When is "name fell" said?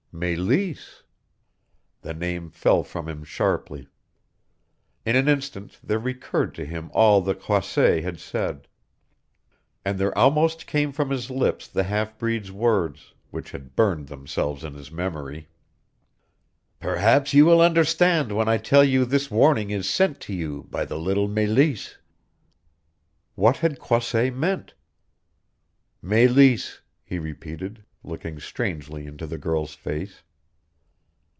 2.13-2.83